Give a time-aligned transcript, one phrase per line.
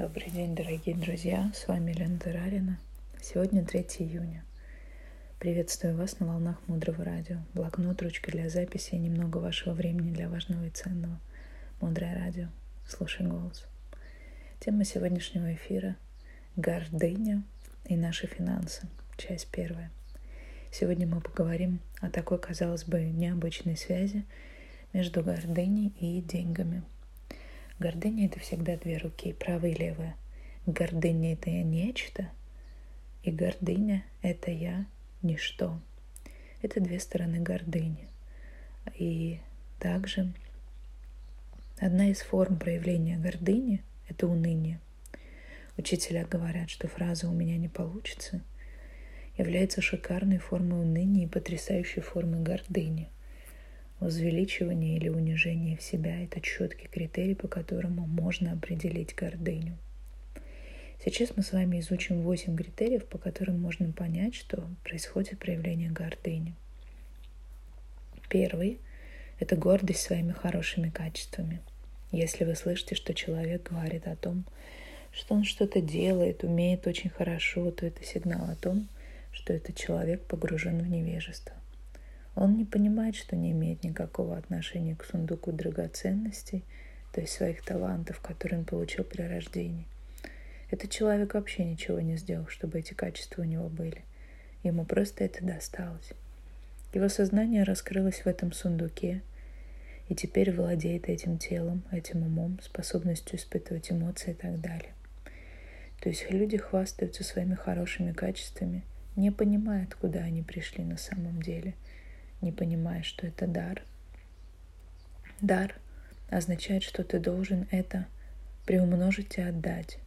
[0.00, 1.52] Добрый день, дорогие друзья!
[1.54, 2.78] С вами Лена Тарарина.
[3.20, 4.46] Сегодня 3 июня.
[5.38, 7.36] Приветствую вас на волнах Мудрого Радио.
[7.52, 11.20] Блокнот, ручка для записи и немного вашего времени для важного и ценного.
[11.82, 12.48] Мудрое Радио.
[12.88, 13.66] Слушай голос.
[14.58, 15.96] Тема сегодняшнего эфира–
[16.56, 17.42] гордыня
[17.84, 18.88] и наши финансы.
[19.18, 19.90] Часть первая.
[20.72, 24.24] Сегодня мы поговорим о такой, казалось бы, необычной связи
[24.94, 26.84] между гордыней и деньгами–
[27.80, 30.14] Гордыня— это всегда две руки, правая и левая.
[30.66, 32.28] Гордыня— это нечто,
[33.22, 34.84] и гордыня— это я
[35.22, 35.80] ничто.
[36.60, 38.06] Это две стороны гордыни.
[38.96, 39.40] И
[39.78, 40.30] также
[41.78, 44.78] одна из форм проявления гордыни— это уныние.
[45.78, 48.42] Учителя говорят, что фраза «у меня не получится»
[49.38, 53.08] является шикарной формой уныния и потрясающей формой гордыни—
[54.00, 59.76] Возвеличивание или унижение в себя– это четкий критерий, по которому можно определить гордыню.
[61.04, 66.54] Сейчас мы с вами изучим 8 критериев, по которым можно понять, что происходит проявление гордыни.
[68.30, 68.80] Первый–
[69.38, 71.60] это гордость своими хорошими качествами.
[72.10, 74.46] Если вы слышите, что человек говорит о том,
[75.12, 78.88] что он что-то делает, умеет очень хорошо, то это сигнал о том,
[79.30, 81.59] что этот человек погружен в невежество.
[82.34, 86.64] Он не понимает, что не имеет никакого отношения к сундуку драгоценностей,
[87.12, 89.86] то есть своих талантов, которые он получил при рождении.
[90.70, 94.04] Этот человек вообще ничего не сделал, чтобы эти качества у него были.
[94.62, 96.12] Ему просто это досталось.
[96.94, 99.22] Его сознание раскрылось в этом сундуке,
[100.08, 104.92] и теперь владеет этим телом, этим умом, способностью испытывать эмоции и так далее.
[106.00, 108.84] То есть люди хвастаются своими хорошими качествами,
[109.16, 111.74] не понимая, откуда они пришли на самом деле–
[112.40, 113.82] не понимая, что это дар.
[115.40, 115.74] Дар
[116.30, 118.06] означает, что ты должен это
[118.66, 119.98] приумножить и отдать.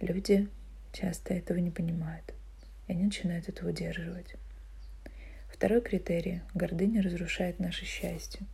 [0.00, 0.48] Люди
[0.92, 2.34] часто этого не понимают,
[2.86, 4.34] и они начинают это удерживать.
[5.52, 8.46] Второй критерий– гордыня разрушает наше счастье.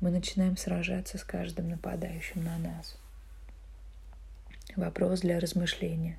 [0.00, 2.98] Мы начинаем сражаться с каждым нападающим на нас.
[4.76, 6.18] Вопрос для размышления.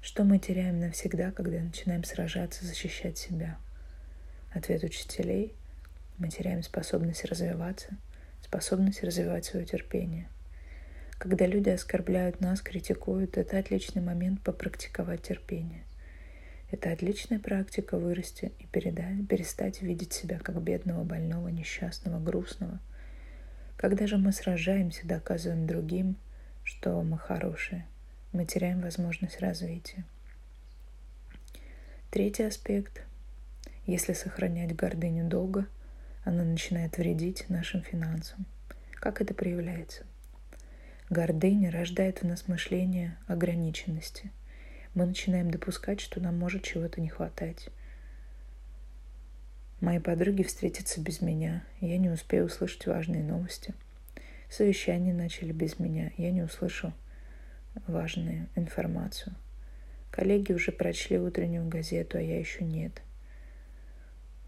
[0.00, 3.58] Что мы теряем навсегда, когда начинаем сражаться, защищать себя–
[4.54, 5.54] ответ учителей,
[6.18, 7.96] мы теряем способность развиваться,
[8.42, 10.28] способность развивать свое терпение.
[11.18, 15.84] Когда люди оскорбляют нас, критикуют, это отличный момент попрактиковать терпение.
[16.70, 22.80] Это отличная практика вырасти и передать, перестать видеть себя как бедного, больного, несчастного, грустного.
[23.76, 26.16] Когда же мы сражаемся, доказываем другим,
[26.64, 27.86] что мы хорошие,
[28.32, 30.04] мы теряем возможность развития.
[32.10, 33.02] Третий аспект
[33.86, 35.66] если сохранять гордыню долго,
[36.24, 38.46] она начинает вредить нашим финансам.
[38.94, 40.04] Как это проявляется?
[41.10, 44.30] Гордыня рождает в нас мышление ограниченности.
[44.94, 47.70] Мы начинаем допускать, что нам может чего-то не хватать.
[49.80, 53.74] Мои подруги встретятся без меня, я не успею услышать важные новости.
[54.48, 56.92] Совещания начали без меня, я не услышу
[57.88, 59.34] важную информацию.
[60.12, 63.02] Коллеги уже прочли утреннюю газету, а я еще нет–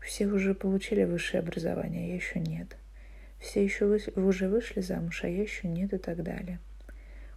[0.05, 2.77] все уже получили высшее образование, а я еще нет.
[3.39, 6.61] Все еще вы, уже вышли замуж, а я еще нет и так далее.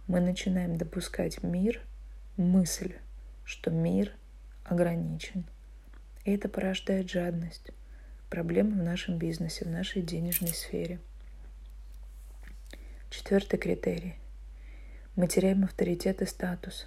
[0.06, 1.80] Мы начинаем допускать мир,
[2.36, 2.92] мысль,
[3.44, 4.12] что мир
[4.64, 5.44] ограничен.
[6.24, 7.70] И это порождает жадность,
[8.28, 11.00] проблемы в нашем бизнесе, в нашей денежной сфере.
[13.08, 14.16] Четвертый критерий.
[15.16, 16.86] Мы теряем авторитет и статус,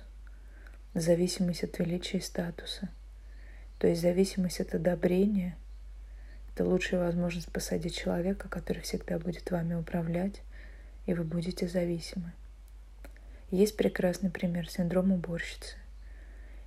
[0.94, 2.90] зависимость от величия и статуса,
[3.80, 5.58] то есть зависимость от одобрения–
[6.54, 10.42] это лучшая возможность посадить человека, который всегда будет вами управлять,
[11.06, 12.34] и вы будете зависимы.
[13.50, 15.78] Есть прекрасный пример синдром уборщицы.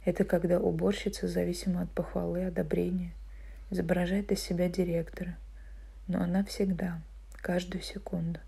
[0.04, 3.12] Это когда уборщица зависима от похвалы, одобрения,
[3.70, 5.36] изображает из себя директора,
[6.08, 7.00] но она всегда,
[7.36, 8.40] каждую секунду,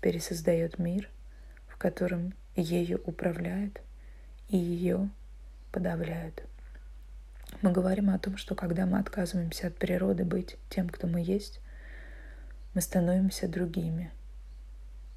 [0.00, 1.08] пересоздает мир,
[1.66, 3.80] в котором ею управляют
[4.48, 5.08] и ее
[5.72, 6.42] подавляют.
[7.64, 11.62] Мы говорим о том, что когда мы отказываемся от природы быть тем, кто мы есть,
[12.74, 14.12] мы становимся другими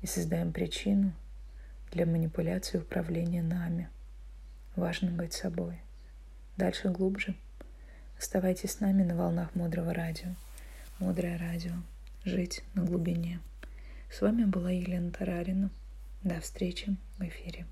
[0.01, 1.11] и создаем причину
[1.91, 3.89] для манипуляции и управления нами.
[4.77, 5.81] Важно быть собой.
[6.55, 7.35] Дальше глубже.
[8.17, 10.29] Оставайтесь с нами на волнах Мудрого Радио.
[10.99, 11.73] Мудрое Радио.
[12.23, 13.41] Жить на глубине.
[14.09, 15.69] С вами была Елена Тарарина.
[16.23, 17.65] До встречи в эфире.